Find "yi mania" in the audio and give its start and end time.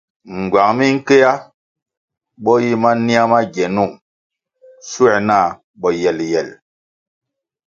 2.63-3.21